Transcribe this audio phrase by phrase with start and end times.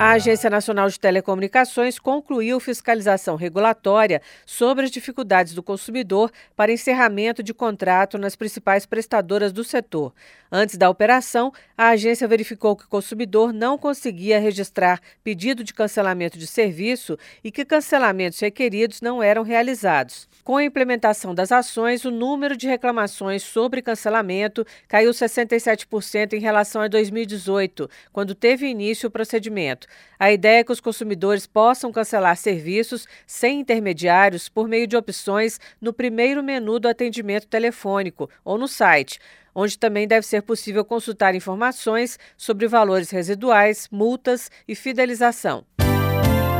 [0.00, 7.42] A Agência Nacional de Telecomunicações concluiu fiscalização regulatória sobre as dificuldades do consumidor para encerramento
[7.42, 10.14] de contrato nas principais prestadoras do setor.
[10.52, 16.38] Antes da operação, a agência verificou que o consumidor não conseguia registrar pedido de cancelamento
[16.38, 20.28] de serviço e que cancelamentos requeridos não eram realizados.
[20.44, 26.82] Com a implementação das ações, o número de reclamações sobre cancelamento caiu 67% em relação
[26.82, 29.87] a 2018, quando teve início o procedimento.
[30.18, 35.60] A ideia é que os consumidores possam cancelar serviços sem intermediários por meio de opções
[35.80, 39.18] no primeiro menu do atendimento telefônico ou no site
[39.54, 45.64] onde também deve ser possível consultar informações sobre valores residuais, multas e fidelização.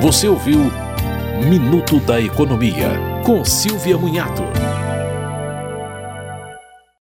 [0.00, 0.60] Você ouviu
[1.46, 2.88] Minuto da Economia,
[3.24, 4.42] com Silvia Munhato.